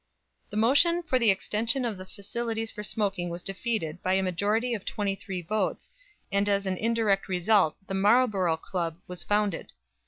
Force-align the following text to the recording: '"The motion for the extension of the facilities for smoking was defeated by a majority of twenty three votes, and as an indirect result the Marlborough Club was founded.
'"The 0.49 0.57
motion 0.57 1.03
for 1.03 1.19
the 1.19 1.29
extension 1.29 1.85
of 1.85 1.95
the 1.95 2.07
facilities 2.07 2.71
for 2.71 2.81
smoking 2.83 3.29
was 3.29 3.43
defeated 3.43 4.01
by 4.01 4.13
a 4.13 4.23
majority 4.23 4.73
of 4.73 4.83
twenty 4.83 5.13
three 5.13 5.43
votes, 5.43 5.91
and 6.31 6.49
as 6.49 6.65
an 6.65 6.77
indirect 6.77 7.29
result 7.29 7.75
the 7.85 7.93
Marlborough 7.93 8.57
Club 8.57 8.97
was 9.07 9.21
founded. 9.21 9.73